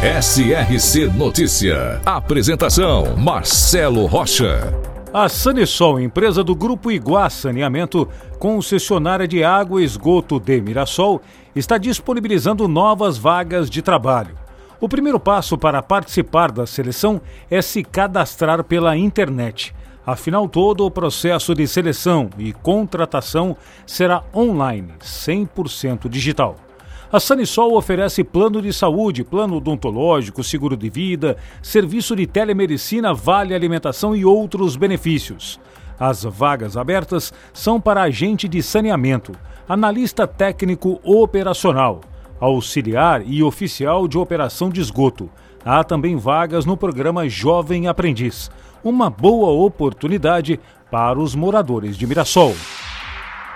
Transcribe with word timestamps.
SRC 0.00 1.08
Notícia. 1.12 2.00
Apresentação: 2.06 3.16
Marcelo 3.16 4.06
Rocha. 4.06 4.72
A 5.12 5.28
Sanesol, 5.28 5.98
empresa 5.98 6.44
do 6.44 6.54
Grupo 6.54 6.92
Iguá 6.92 7.28
Saneamento, 7.28 8.08
concessionária 8.38 9.26
de 9.26 9.42
água 9.42 9.82
e 9.82 9.84
esgoto 9.84 10.38
de 10.38 10.60
Mirassol, 10.60 11.20
está 11.52 11.76
disponibilizando 11.76 12.68
novas 12.68 13.18
vagas 13.18 13.68
de 13.68 13.82
trabalho. 13.82 14.36
O 14.80 14.88
primeiro 14.88 15.18
passo 15.18 15.58
para 15.58 15.82
participar 15.82 16.52
da 16.52 16.64
seleção 16.64 17.20
é 17.50 17.60
se 17.60 17.82
cadastrar 17.82 18.62
pela 18.62 18.96
internet. 18.96 19.74
Afinal, 20.06 20.48
todo 20.48 20.86
o 20.86 20.92
processo 20.92 21.56
de 21.56 21.66
seleção 21.66 22.30
e 22.38 22.52
contratação 22.52 23.56
será 23.84 24.22
online, 24.32 24.92
100% 25.00 26.08
digital. 26.08 26.67
A 27.10 27.18
Sanisol 27.18 27.74
oferece 27.74 28.22
plano 28.22 28.60
de 28.60 28.70
saúde, 28.70 29.24
plano 29.24 29.56
odontológico, 29.56 30.44
seguro 30.44 30.76
de 30.76 30.90
vida, 30.90 31.38
serviço 31.62 32.14
de 32.14 32.26
telemedicina, 32.26 33.14
vale 33.14 33.54
alimentação 33.54 34.14
e 34.14 34.26
outros 34.26 34.76
benefícios. 34.76 35.58
As 35.98 36.22
vagas 36.22 36.76
abertas 36.76 37.32
são 37.50 37.80
para 37.80 38.02
agente 38.02 38.46
de 38.46 38.62
saneamento, 38.62 39.32
analista 39.66 40.26
técnico 40.26 41.00
operacional, 41.02 42.02
auxiliar 42.38 43.22
e 43.26 43.42
oficial 43.42 44.06
de 44.06 44.18
operação 44.18 44.68
de 44.68 44.82
esgoto. 44.82 45.30
Há 45.64 45.82
também 45.82 46.14
vagas 46.14 46.66
no 46.66 46.76
programa 46.76 47.26
Jovem 47.26 47.88
Aprendiz 47.88 48.50
uma 48.84 49.08
boa 49.08 49.48
oportunidade 49.48 50.60
para 50.90 51.18
os 51.18 51.34
moradores 51.34 51.96
de 51.96 52.06
Mirassol. 52.06 52.54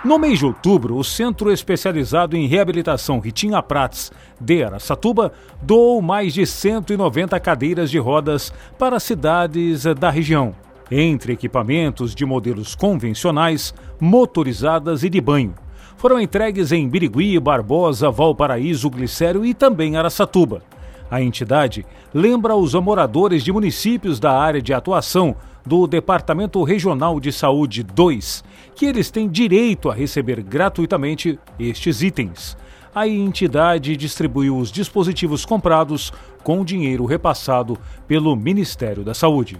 No 0.05 0.19
mês 0.19 0.41
de 0.41 0.47
outubro, 0.47 0.97
o 0.97 1.05
Centro 1.05 1.53
Especializado 1.53 2.36
em 2.36 2.48
Reabilitação 2.48 3.20
Ritinha 3.20 3.62
Prats 3.62 4.11
de 4.41 4.64
Aracatuba 4.64 5.33
doou 5.62 6.03
mais 6.03 6.34
de 6.34 6.45
190 6.45 7.39
cadeiras 7.39 7.89
de 7.89 7.98
rodas 7.98 8.53
para 8.77 8.98
cidades 8.98 9.84
da 9.84 10.11
região, 10.11 10.56
entre 10.91 11.34
equipamentos 11.34 12.17
de 12.17 12.27
modelos 12.27 12.75
convencionais, 12.75 13.73
motorizadas 14.00 15.05
e 15.05 15.08
de 15.08 15.20
banho. 15.20 15.55
Foram 15.97 16.20
entregues 16.20 16.73
em 16.73 16.89
Birigui, 16.89 17.39
Barbosa, 17.39 18.11
Valparaíso, 18.11 18.91
Glicério 18.91 19.47
e 19.47 19.55
também 19.55 19.97
Aracatuba. 19.97 20.62
A 21.08 21.23
entidade 21.23 21.86
lembra 22.12 22.56
os 22.56 22.75
moradores 22.75 23.45
de 23.45 23.53
municípios 23.53 24.19
da 24.19 24.36
área 24.36 24.61
de 24.61 24.75
atuação 24.75 25.36
do 25.64 25.86
Departamento 25.86 26.62
Regional 26.62 27.18
de 27.20 27.32
Saúde 27.32 27.82
2 27.82 28.44
que 28.74 28.86
eles 28.86 29.10
têm 29.10 29.28
direito 29.28 29.91
a 29.91 29.94
receber 29.94 30.42
gratuitamente 30.42 31.38
estes 31.58 32.02
itens. 32.02 32.56
A 32.94 33.08
entidade 33.08 33.96
distribuiu 33.96 34.56
os 34.56 34.70
dispositivos 34.70 35.44
comprados 35.44 36.12
com 36.42 36.64
dinheiro 36.64 37.06
repassado 37.06 37.78
pelo 38.06 38.36
Ministério 38.36 39.02
da 39.02 39.14
Saúde. 39.14 39.58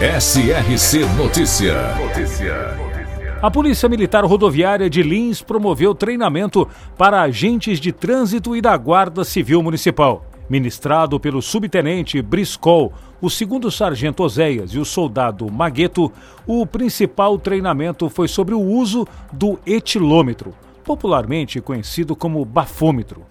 SRC 0.00 1.04
Notícia. 1.16 1.94
Notícia. 1.96 2.94
A 3.42 3.50
Polícia 3.50 3.88
Militar 3.88 4.24
Rodoviária 4.24 4.88
de 4.88 5.02
Lins 5.02 5.42
promoveu 5.42 5.94
treinamento 5.94 6.66
para 6.96 7.20
agentes 7.20 7.78
de 7.78 7.92
trânsito 7.92 8.56
e 8.56 8.62
da 8.62 8.74
Guarda 8.76 9.22
Civil 9.22 9.62
Municipal. 9.62 10.24
Ministrado 10.48 11.18
pelo 11.18 11.40
subtenente 11.40 12.20
Briscol, 12.20 12.92
o 13.20 13.30
segundo 13.30 13.70
sargento 13.70 14.22
Oséias 14.22 14.72
e 14.72 14.78
o 14.78 14.84
soldado 14.84 15.50
Magueto, 15.50 16.12
o 16.46 16.66
principal 16.66 17.38
treinamento 17.38 18.10
foi 18.10 18.28
sobre 18.28 18.54
o 18.54 18.60
uso 18.60 19.06
do 19.32 19.58
etilômetro, 19.66 20.54
popularmente 20.84 21.60
conhecido 21.60 22.14
como 22.14 22.44
bafômetro 22.44 23.22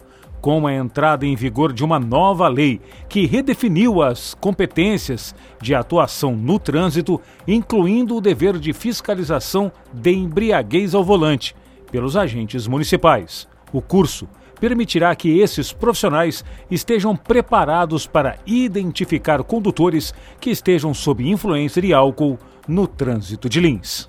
com 0.43 0.67
a 0.67 0.73
entrada 0.73 1.25
em 1.25 1.37
vigor 1.37 1.71
de 1.71 1.85
uma 1.85 1.97
nova 1.97 2.49
lei 2.49 2.81
que 3.07 3.25
redefiniu 3.25 4.01
as 4.01 4.33
competências 4.33 5.33
de 5.61 5.73
atuação 5.73 6.35
no 6.35 6.59
trânsito, 6.59 7.21
incluindo 7.47 8.17
o 8.17 8.19
dever 8.19 8.59
de 8.59 8.73
fiscalização 8.73 9.71
de 9.93 10.11
embriaguez 10.11 10.93
ao 10.93 11.01
volante 11.01 11.55
pelos 11.89 12.17
agentes 12.17 12.67
municipais. 12.67 13.47
O 13.71 13.81
curso 13.81 14.27
permitirá 14.59 15.15
que 15.15 15.39
esses 15.39 15.71
profissionais 15.71 16.43
estejam 16.69 17.15
preparados 17.15 18.07
para 18.07 18.37
identificar 18.45 19.43
condutores 19.43 20.13
que 20.39 20.49
estejam 20.49 20.93
sob 20.93 21.27
influência 21.27 21.81
de 21.81 21.93
álcool 21.93 22.37
no 22.67 22.87
trânsito 22.87 23.49
de 23.49 23.59
Lins. 23.59 24.07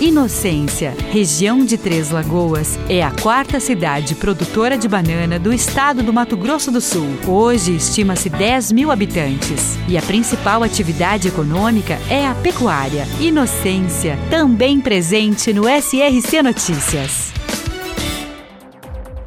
Inocência, 0.00 0.92
região 1.12 1.64
de 1.64 1.78
Três 1.78 2.10
Lagoas, 2.10 2.78
é 2.88 3.00
a 3.00 3.12
quarta 3.12 3.60
cidade 3.60 4.16
produtora 4.16 4.76
de 4.76 4.88
banana 4.88 5.38
do 5.38 5.52
estado 5.52 6.02
do 6.02 6.12
Mato 6.12 6.36
Grosso 6.36 6.72
do 6.72 6.80
Sul. 6.80 7.06
Hoje 7.28 7.76
estima-se 7.76 8.28
10 8.28 8.72
mil 8.72 8.90
habitantes 8.90 9.78
e 9.88 9.96
a 9.96 10.02
principal 10.02 10.64
atividade 10.64 11.28
econômica 11.28 11.96
é 12.10 12.26
a 12.26 12.34
pecuária. 12.34 13.06
Inocência, 13.20 14.18
também 14.28 14.80
presente 14.80 15.52
no 15.52 15.62
SRC 15.68 16.42
Notícias. 16.42 17.43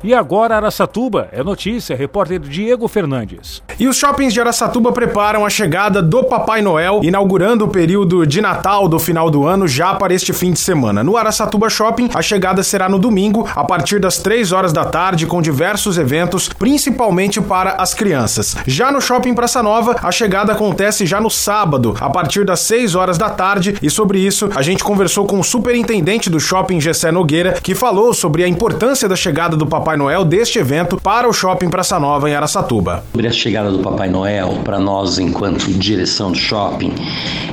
E 0.03 0.13
agora 0.13 0.55
Araçatuba 0.55 1.27
é 1.31 1.43
notícia, 1.43 1.95
repórter 1.95 2.39
Diego 2.39 2.87
Fernandes. 2.87 3.63
E 3.79 3.87
os 3.87 3.97
shoppings 3.97 4.31
de 4.31 4.39
Araçatuba 4.39 4.91
preparam 4.91 5.43
a 5.43 5.49
chegada 5.49 6.03
do 6.03 6.23
Papai 6.23 6.61
Noel, 6.61 7.01
inaugurando 7.03 7.65
o 7.65 7.67
período 7.67 8.25
de 8.25 8.39
Natal 8.39 8.87
do 8.87 8.99
final 8.99 9.31
do 9.31 9.47
ano 9.47 9.67
já 9.67 9.95
para 9.95 10.13
este 10.13 10.33
fim 10.33 10.51
de 10.51 10.59
semana. 10.59 11.03
No 11.03 11.17
Araçatuba 11.17 11.67
Shopping, 11.67 12.09
a 12.13 12.21
chegada 12.21 12.61
será 12.61 12.87
no 12.87 12.99
domingo, 12.99 13.47
a 13.55 13.63
partir 13.63 13.99
das 13.99 14.19
3 14.19 14.51
horas 14.51 14.71
da 14.71 14.85
tarde, 14.85 15.25
com 15.25 15.41
diversos 15.41 15.97
eventos, 15.97 16.47
principalmente 16.47 17.41
para 17.41 17.71
as 17.71 17.95
crianças. 17.95 18.55
Já 18.67 18.91
no 18.91 19.01
Shopping 19.01 19.33
Praça 19.33 19.63
Nova, 19.63 19.95
a 20.03 20.11
chegada 20.11 20.53
acontece 20.53 21.07
já 21.07 21.19
no 21.19 21.29
sábado, 21.29 21.95
a 21.99 22.09
partir 22.09 22.45
das 22.45 22.59
6 22.61 22.93
horas 22.93 23.17
da 23.17 23.31
tarde, 23.31 23.75
e 23.81 23.89
sobre 23.89 24.19
isso 24.19 24.47
a 24.55 24.61
gente 24.61 24.83
conversou 24.83 25.25
com 25.25 25.39
o 25.39 25.43
superintendente 25.43 26.29
do 26.29 26.39
shopping 26.39 26.79
Gessé 26.79 27.11
Nogueira, 27.11 27.53
que 27.53 27.73
falou 27.73 28.13
sobre 28.13 28.43
a 28.43 28.47
importância 28.47 29.09
da 29.09 29.15
chegada 29.15 29.57
do 29.57 29.65
Papai 29.65 29.86
Papai 29.87 29.95
Noel 29.99 30.25
deste 30.25 30.59
evento 30.59 30.99
para 31.01 31.29
o 31.29 31.31
Shopping 31.31 31.69
Praça 31.69 31.97
Nova 31.97 32.29
em 32.29 32.33
Araçatuba. 32.33 33.05
Sobre 33.13 33.25
a 33.25 33.31
chegada 33.31 33.71
do 33.71 33.79
Papai 33.79 34.09
Noel, 34.09 34.59
para 34.65 34.77
nós, 34.77 35.17
enquanto 35.17 35.71
direção 35.71 36.33
do 36.33 36.37
shopping, 36.37 36.91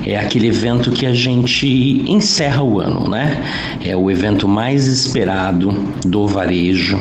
é 0.04 0.16
aquele 0.16 0.48
evento 0.48 0.90
que 0.90 1.06
a 1.06 1.14
gente 1.14 2.04
encerra 2.10 2.60
o 2.60 2.80
ano, 2.80 3.08
né? 3.08 3.40
É 3.84 3.96
o 3.96 4.10
evento 4.10 4.48
mais 4.48 4.88
esperado 4.88 5.70
do 6.04 6.26
varejo. 6.26 6.98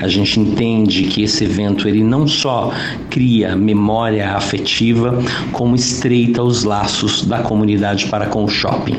A 0.00 0.08
gente 0.08 0.40
entende 0.40 1.02
que 1.04 1.24
esse 1.24 1.44
evento 1.44 1.86
ele 1.86 2.02
não 2.02 2.26
só 2.26 2.72
cria 3.10 3.54
memória 3.54 4.30
afetiva, 4.30 5.22
como 5.52 5.76
estreita 5.76 6.42
os 6.42 6.64
laços 6.64 7.26
da 7.26 7.40
comunidade 7.40 8.06
para 8.06 8.24
com 8.24 8.44
o 8.44 8.48
shopping. 8.48 8.96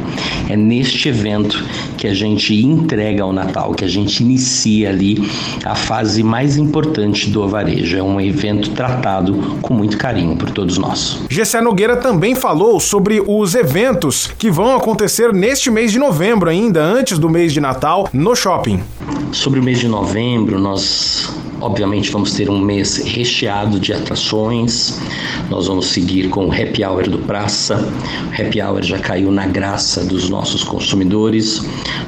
É 0.48 0.56
neste 0.56 1.10
evento 1.10 1.66
que 1.98 2.06
a 2.06 2.14
gente 2.14 2.54
entrega 2.54 3.26
o 3.26 3.34
Natal, 3.34 3.74
que 3.74 3.84
a 3.84 3.88
gente 3.88 4.22
inicia 4.22 4.90
ali 4.90 5.28
a 5.66 5.71
a 5.72 5.76
fase 5.76 6.22
mais 6.22 6.58
importante 6.58 7.30
do 7.30 7.48
varejo. 7.48 7.98
É 7.98 8.04
um 8.04 8.20
evento 8.20 8.72
tratado 8.72 9.58
com 9.62 9.74
muito 9.74 9.98
carinho 9.98 10.36
por 10.36 10.50
todos 10.50 10.78
nós. 10.78 11.20
Gessé 11.30 11.62
Nogueira 11.62 11.96
também 11.96 12.36
falou 12.36 12.78
sobre 12.78 13.24
os 13.26 13.56
eventos 13.56 14.28
que 14.38 14.52
vão 14.52 14.76
acontecer 14.76 15.32
neste 15.32 15.72
mês 15.72 15.94
de 15.94 15.98
novembro, 15.98 16.50
ainda 16.50 16.84
antes 16.84 17.18
do 17.18 17.30
mês 17.30 17.54
de 17.54 17.62
Natal, 17.62 18.10
no 18.12 18.36
shopping. 18.36 18.84
Sobre 19.32 19.62
o 19.62 19.64
mês 19.64 19.80
de 19.80 19.88
novembro, 19.88 20.60
nós 20.60 21.30
Obviamente 21.62 22.12
vamos 22.12 22.34
ter 22.34 22.50
um 22.50 22.60
mês 22.60 22.98
recheado 22.98 23.80
de 23.80 23.94
atrações. 23.94 25.00
Nós 25.48 25.68
vamos 25.68 25.88
seguir 25.88 26.28
com 26.30 26.48
o 26.48 26.52
Happy 26.52 26.84
Hour 26.84 27.08
do 27.08 27.20
Praça. 27.20 27.78
O 27.78 28.42
Happy 28.42 28.60
Hour 28.60 28.82
já 28.82 28.98
caiu 28.98 29.32
na 29.32 29.46
graça 29.46 30.04
dos 30.04 30.28
nossos 30.28 30.64
consumidores. 30.64 31.62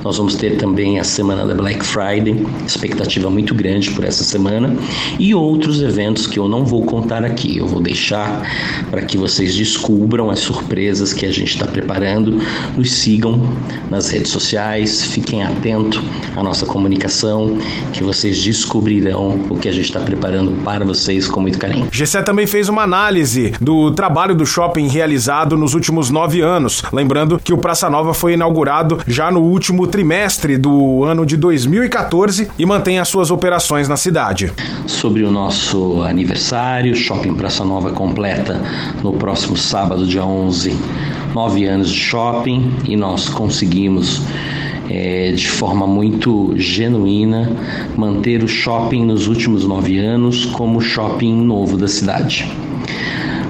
Nós 0.03 0.17
vamos 0.17 0.35
ter 0.35 0.57
também 0.57 0.99
a 0.99 1.03
semana 1.03 1.45
da 1.45 1.53
Black 1.53 1.85
Friday, 1.85 2.45
expectativa 2.65 3.29
muito 3.29 3.53
grande 3.53 3.91
por 3.91 4.03
essa 4.03 4.23
semana 4.23 4.75
e 5.19 5.35
outros 5.35 5.81
eventos 5.81 6.25
que 6.25 6.39
eu 6.39 6.49
não 6.49 6.65
vou 6.65 6.83
contar 6.83 7.23
aqui. 7.23 7.57
Eu 7.57 7.67
vou 7.67 7.79
deixar 7.79 8.41
para 8.89 9.03
que 9.03 9.17
vocês 9.17 9.55
descubram 9.55 10.31
as 10.31 10.39
surpresas 10.39 11.13
que 11.13 11.27
a 11.27 11.31
gente 11.31 11.53
está 11.53 11.67
preparando. 11.67 12.41
Nos 12.75 12.91
sigam 12.91 13.39
nas 13.89 14.09
redes 14.09 14.31
sociais, 14.31 15.05
fiquem 15.05 15.43
atentos 15.43 16.01
à 16.35 16.41
nossa 16.41 16.65
comunicação, 16.65 17.57
que 17.93 18.03
vocês 18.03 18.41
descobrirão 18.41 19.42
o 19.49 19.57
que 19.57 19.67
a 19.67 19.71
gente 19.71 19.85
está 19.85 19.99
preparando 19.99 20.51
para 20.63 20.85
vocês 20.85 21.27
com 21.27 21.39
muito 21.39 21.57
carinho. 21.57 21.87
Gessé 21.91 22.21
também 22.21 22.47
fez 22.47 22.69
uma 22.69 22.83
análise 22.83 23.53
do 23.59 23.91
trabalho 23.91 24.35
do 24.35 24.45
shopping 24.45 24.87
realizado 24.87 25.57
nos 25.57 25.73
últimos 25.73 26.09
nove 26.09 26.41
anos. 26.41 26.83
Lembrando 26.91 27.39
que 27.39 27.53
o 27.53 27.57
Praça 27.57 27.89
Nova 27.89 28.13
foi 28.13 28.33
inaugurado 28.33 28.99
já 29.07 29.31
no 29.31 29.41
último 29.41 29.87
trimestre 29.87 30.57
do 30.57 31.03
ano 31.03 31.25
de 31.25 31.37
2014 31.37 32.49
e 32.57 32.65
mantém 32.65 32.99
as 32.99 33.07
suas 33.07 33.31
operações 33.31 33.87
na 33.87 33.97
cidade. 33.97 34.51
Sobre 34.87 35.23
o 35.23 35.31
nosso 35.31 36.01
aniversário, 36.03 36.95
Shopping 36.95 37.35
Praça 37.35 37.63
Nova 37.63 37.91
completa 37.91 38.61
no 39.03 39.13
próximo 39.13 39.57
sábado, 39.57 40.05
dia 40.05 40.23
11, 40.23 40.77
nove 41.33 41.65
anos 41.65 41.89
de 41.89 41.99
shopping 41.99 42.71
e 42.85 42.95
nós 42.95 43.29
conseguimos 43.29 44.21
é, 44.89 45.31
de 45.31 45.47
forma 45.47 45.87
muito 45.87 46.53
genuína 46.55 47.51
manter 47.95 48.43
o 48.43 48.47
shopping 48.47 49.05
nos 49.05 49.27
últimos 49.27 49.65
nove 49.65 49.97
anos 49.99 50.45
como 50.45 50.81
shopping 50.81 51.35
novo 51.43 51.77
da 51.77 51.87
cidade. 51.87 52.49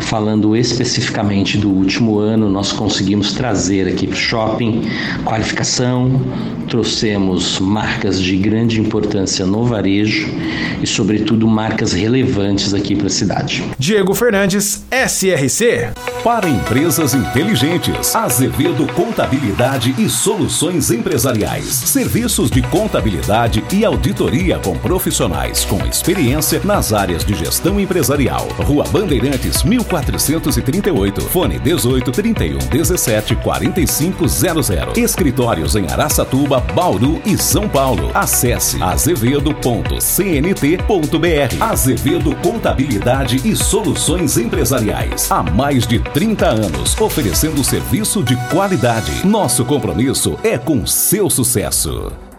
Falando 0.04 0.56
especificamente 0.56 1.58
do 1.58 1.70
último 1.70 2.20
ano, 2.20 2.50
nós 2.50 2.72
conseguimos 2.72 3.34
trazer 3.34 3.88
aqui 3.88 4.08
para 4.08 4.16
o 4.16 4.20
shopping 4.20 4.82
qualificação, 5.24 6.22
trouxemos 6.68 7.60
marcas 7.60 8.22
de 8.22 8.36
grande 8.38 8.80
importância 8.80 9.46
no 9.46 9.66
varejo 9.66 10.28
e, 10.82 10.88
sobretudo, 10.88 11.48
marcas 11.48 11.94
relevantes 11.94 12.74
aqui 12.74 12.96
para 12.96 13.08
a 13.08 13.10
cidade. 13.10 13.64
Diego 13.78 14.14
Fernandes, 14.14 14.84
SRC. 14.92 15.92
Para 16.24 16.48
empresas 16.48 17.14
inteligentes, 17.14 18.16
Azevedo 18.16 18.88
Contabilidade 18.94 19.94
e 19.98 20.08
Soluções 20.10 20.90
Empresariais. 20.90 21.66
Serviços 21.66 22.50
de 22.50 22.62
contabilidade 22.62 23.62
e 23.74 23.84
auditoria 23.84 24.58
com 24.60 24.78
profissionais 24.78 25.66
com 25.66 25.86
experiência 25.86 26.62
nas 26.64 26.94
áreas 26.94 27.26
de 27.26 27.34
gestão 27.34 27.80
empresarial. 27.80 28.48
Rua 28.58 28.86
Bandeirantes, 28.90 29.64
1438. 30.02 31.22
Fone 31.22 31.60
18 31.60 32.12
31 32.12 32.58
17 32.58 33.36
4500. 33.36 34.98
Escritórios 34.98 35.76
em 35.76 35.86
Araçatuba, 35.90 36.60
Bauru 36.74 37.22
e 37.26 37.38
São 37.38 37.70
Paulo. 37.70 38.10
Acesse 38.14 38.82
azevedo.cnt.br. 38.82 41.64
Azevedo 41.64 42.36
Contabilidade 42.38 43.48
e 43.48 43.56
Soluções 43.56 44.38
Empresariais. 44.38 45.32
Há 45.32 45.44
mais 45.44 45.86
de 45.86 46.00
30 46.00 46.48
anos, 46.48 47.00
oferecendo 47.00 47.64
serviço 47.64 48.24
de 48.24 48.36
qualidade. 48.50 49.26
Nosso 49.26 49.66
compromisso 49.66 50.38
é 50.44 50.58
com 50.58 50.86
seu 50.86 51.30
sucesso. 51.30 52.33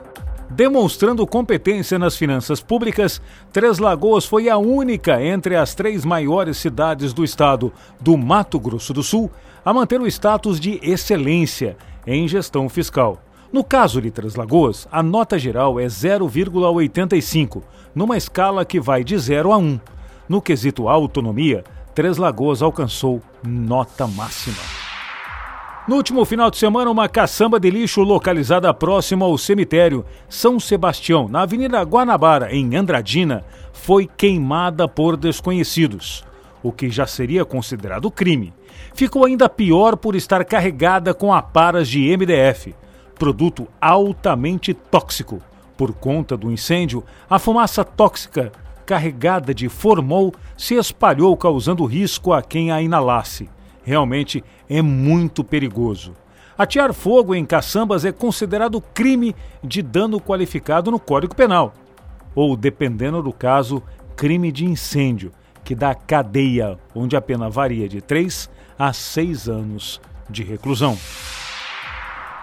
Demonstrando 0.54 1.26
competência 1.26 1.98
nas 1.98 2.16
finanças 2.16 2.60
públicas, 2.60 3.20
Três 3.52 3.80
Lagoas 3.80 4.24
foi 4.24 4.48
a 4.48 4.56
única 4.56 5.20
entre 5.20 5.56
as 5.56 5.74
três 5.74 6.04
maiores 6.04 6.58
cidades 6.58 7.12
do 7.12 7.24
estado 7.24 7.72
do 8.00 8.16
Mato 8.16 8.60
Grosso 8.60 8.92
do 8.92 9.02
Sul 9.02 9.28
a 9.64 9.74
manter 9.74 10.00
o 10.00 10.06
status 10.06 10.60
de 10.60 10.78
excelência 10.80 11.76
em 12.06 12.28
gestão 12.28 12.68
fiscal. 12.68 13.20
No 13.52 13.64
caso 13.64 14.00
de 14.00 14.12
Três 14.12 14.36
Lagoas, 14.36 14.86
a 14.92 15.02
nota 15.02 15.36
geral 15.40 15.80
é 15.80 15.86
0,85, 15.86 17.60
numa 17.92 18.16
escala 18.16 18.64
que 18.64 18.78
vai 18.78 19.02
de 19.02 19.18
0 19.18 19.52
a 19.52 19.58
1. 19.58 19.80
No 20.28 20.40
quesito 20.40 20.88
autonomia, 20.88 21.64
Três 21.96 22.16
Lagoas 22.16 22.62
alcançou 22.62 23.20
nota 23.42 24.06
máxima. 24.06 24.83
No 25.86 25.96
último 25.96 26.24
final 26.24 26.50
de 26.50 26.56
semana, 26.56 26.90
uma 26.90 27.10
caçamba 27.10 27.60
de 27.60 27.68
lixo 27.68 28.00
localizada 28.00 28.72
próximo 28.72 29.22
ao 29.22 29.36
cemitério 29.36 30.02
São 30.30 30.58
Sebastião, 30.58 31.28
na 31.28 31.42
Avenida 31.42 31.82
Guanabara, 31.82 32.54
em 32.54 32.74
Andradina, 32.74 33.44
foi 33.70 34.06
queimada 34.06 34.88
por 34.88 35.14
desconhecidos, 35.14 36.24
o 36.62 36.72
que 36.72 36.88
já 36.88 37.06
seria 37.06 37.44
considerado 37.44 38.10
crime. 38.10 38.54
Ficou 38.94 39.26
ainda 39.26 39.46
pior 39.46 39.94
por 39.98 40.16
estar 40.16 40.42
carregada 40.46 41.12
com 41.12 41.34
aparas 41.34 41.86
de 41.86 42.16
MDF, 42.16 42.74
produto 43.18 43.68
altamente 43.78 44.72
tóxico. 44.72 45.42
Por 45.76 45.92
conta 45.92 46.34
do 46.34 46.50
incêndio, 46.50 47.04
a 47.28 47.38
fumaça 47.38 47.84
tóxica 47.84 48.50
carregada 48.86 49.52
de 49.52 49.68
formol 49.68 50.32
se 50.56 50.76
espalhou, 50.76 51.36
causando 51.36 51.84
risco 51.84 52.32
a 52.32 52.40
quem 52.40 52.72
a 52.72 52.80
inalasse. 52.80 53.50
Realmente 53.84 54.42
é 54.68 54.80
muito 54.82 55.44
perigoso. 55.44 56.14
Atear 56.56 56.92
fogo 56.92 57.34
em 57.34 57.44
caçambas 57.44 58.04
é 58.04 58.12
considerado 58.12 58.80
crime 58.80 59.34
de 59.62 59.82
dano 59.82 60.20
qualificado 60.20 60.90
no 60.90 60.98
Código 60.98 61.34
Penal, 61.34 61.74
ou, 62.34 62.56
dependendo 62.56 63.22
do 63.22 63.32
caso, 63.32 63.82
crime 64.16 64.50
de 64.50 64.64
incêndio, 64.64 65.32
que 65.64 65.74
dá 65.74 65.94
cadeia, 65.94 66.78
onde 66.94 67.16
a 67.16 67.20
pena 67.20 67.50
varia 67.50 67.88
de 67.88 68.00
3 68.00 68.50
a 68.78 68.92
6 68.92 69.48
anos 69.48 70.00
de 70.30 70.42
reclusão. 70.42 70.96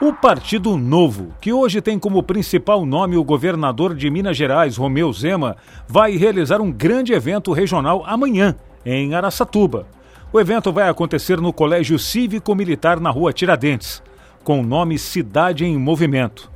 O 0.01 0.11
Partido 0.11 0.75
Novo, 0.77 1.31
que 1.39 1.53
hoje 1.53 1.79
tem 1.79 1.99
como 1.99 2.23
principal 2.23 2.85
nome 2.85 3.15
o 3.15 3.23
governador 3.23 3.93
de 3.93 4.09
Minas 4.09 4.35
Gerais, 4.35 4.75
Romeu 4.75 5.13
Zema, 5.13 5.55
vai 5.87 6.17
realizar 6.17 6.59
um 6.59 6.71
grande 6.71 7.13
evento 7.13 7.53
regional 7.53 8.03
amanhã, 8.05 8.55
em 8.83 9.13
Araçatuba. 9.13 9.85
O 10.33 10.39
evento 10.39 10.71
vai 10.71 10.87
acontecer 10.87 11.41
no 11.41 11.51
Colégio 11.51 11.99
Cívico 11.99 12.55
Militar 12.55 13.01
na 13.01 13.09
Rua 13.09 13.33
Tiradentes, 13.33 14.01
com 14.45 14.61
o 14.61 14.65
nome 14.65 14.97
Cidade 14.97 15.65
em 15.65 15.77
Movimento. 15.77 16.49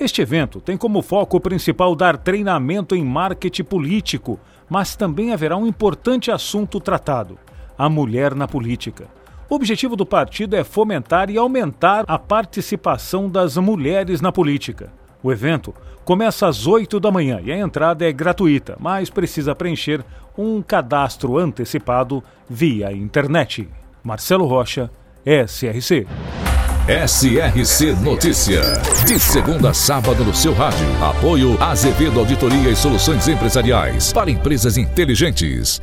Este 0.00 0.20
evento 0.20 0.60
tem 0.60 0.76
como 0.76 1.00
foco 1.00 1.38
principal 1.38 1.94
dar 1.94 2.16
treinamento 2.16 2.92
em 2.96 3.04
marketing 3.04 3.62
político, 3.62 4.40
mas 4.68 4.96
também 4.96 5.32
haverá 5.32 5.56
um 5.56 5.64
importante 5.64 6.28
assunto 6.28 6.80
tratado: 6.80 7.38
a 7.78 7.88
mulher 7.88 8.34
na 8.34 8.48
política. 8.48 9.06
O 9.48 9.54
objetivo 9.54 9.94
do 9.94 10.04
partido 10.04 10.56
é 10.56 10.64
fomentar 10.64 11.30
e 11.30 11.38
aumentar 11.38 12.04
a 12.08 12.18
participação 12.18 13.30
das 13.30 13.56
mulheres 13.56 14.20
na 14.20 14.32
política. 14.32 14.92
O 15.22 15.30
evento 15.30 15.74
começa 16.04 16.46
às 16.46 16.66
8 16.66 16.98
da 16.98 17.10
manhã 17.10 17.40
e 17.42 17.52
a 17.52 17.58
entrada 17.58 18.08
é 18.08 18.12
gratuita, 18.12 18.76
mas 18.80 19.10
precisa 19.10 19.54
preencher 19.54 20.04
um 20.36 20.62
cadastro 20.62 21.38
antecipado 21.38 22.22
via 22.48 22.92
internet. 22.92 23.68
Marcelo 24.02 24.46
Rocha, 24.46 24.90
SRC. 25.24 26.06
SRC 26.88 27.92
Notícia. 28.02 28.62
De 29.06 29.18
segunda 29.18 29.70
a 29.70 29.74
sábado 29.74 30.24
no 30.24 30.34
seu 30.34 30.52
rádio. 30.54 30.86
Apoio 31.04 31.62
Azevedo 31.62 32.18
Auditoria 32.18 32.70
e 32.70 32.74
Soluções 32.74 33.28
Empresariais 33.28 34.12
para 34.12 34.30
empresas 34.30 34.76
inteligentes. 34.76 35.80